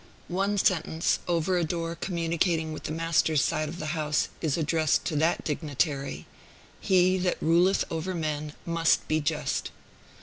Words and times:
One 0.33 0.57
sentence, 0.57 1.19
over 1.27 1.59
a 1.59 1.63
door 1.63 1.93
communicating 1.95 2.73
with 2.73 2.85
the 2.85 2.91
Master's 2.91 3.43
side 3.43 3.69
of 3.69 3.77
the 3.77 3.93
house, 3.93 4.29
is 4.41 4.57
addressed 4.57 5.05
to 5.05 5.15
that 5.17 5.43
dignitary, 5.45 6.25
"He 6.79 7.19
that 7.19 7.37
ruleth 7.39 7.85
over 7.91 8.15
men 8.15 8.53
must 8.65 9.07
be 9.07 9.21
just." 9.21 9.69